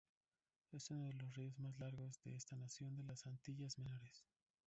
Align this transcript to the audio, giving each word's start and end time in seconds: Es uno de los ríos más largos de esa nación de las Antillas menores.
Es 0.71 0.89
uno 0.89 1.03
de 1.05 1.13
los 1.13 1.35
ríos 1.35 1.59
más 1.59 1.77
largos 1.77 2.19
de 2.23 2.33
esa 2.35 2.55
nación 2.55 2.95
de 2.95 3.03
las 3.03 3.27
Antillas 3.27 3.77
menores. 3.77 4.25